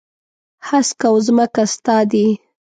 هسک 0.67 0.99
او 1.09 1.15
ځمکه 1.27 1.63
ستا 1.73 1.97
دي. 2.11 2.27